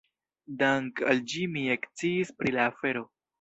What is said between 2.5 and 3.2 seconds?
la afero.